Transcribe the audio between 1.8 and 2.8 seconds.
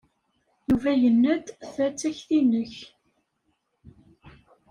d takti-inek.